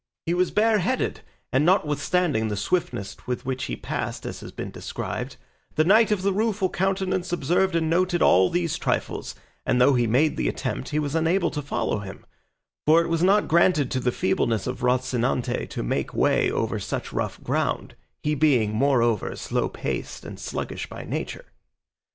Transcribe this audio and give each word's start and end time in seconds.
He 0.25 0.33
was 0.33 0.49
bareheaded, 0.49 1.21
and 1.53 1.63
notwithstanding 1.63 2.47
the 2.47 2.57
swiftness 2.57 3.15
with 3.27 3.45
which 3.45 3.65
he 3.65 3.75
passed 3.75 4.25
as 4.25 4.39
has 4.39 4.51
been 4.51 4.71
described, 4.71 5.37
the 5.75 5.83
Knight 5.83 6.09
of 6.09 6.23
the 6.23 6.33
Rueful 6.33 6.71
Countenance 6.71 7.31
observed 7.31 7.75
and 7.75 7.87
noted 7.87 8.19
all 8.19 8.49
these 8.49 8.79
trifles, 8.79 9.35
and 9.63 9.79
though 9.79 9.93
he 9.93 10.07
made 10.07 10.37
the 10.37 10.47
attempt, 10.47 10.89
he 10.89 10.97
was 10.97 11.13
unable 11.13 11.51
to 11.51 11.61
follow 11.61 11.99
him, 11.99 12.25
for 12.87 13.03
it 13.03 13.09
was 13.09 13.21
not 13.21 13.47
granted 13.47 13.91
to 13.91 13.99
the 13.99 14.11
feebleness 14.11 14.65
of 14.65 14.81
Rocinante 14.81 15.69
to 15.69 15.83
make 15.83 16.15
way 16.15 16.49
over 16.49 16.79
such 16.79 17.13
rough 17.13 17.39
ground, 17.43 17.93
he 18.23 18.33
being, 18.33 18.73
moreover, 18.73 19.35
slow 19.35 19.69
paced 19.69 20.25
and 20.25 20.39
sluggish 20.39 20.87
by 20.89 21.03
nature. 21.05 21.45